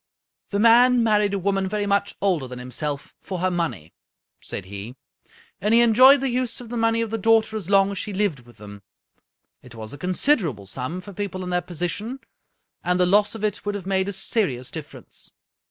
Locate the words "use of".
6.29-6.69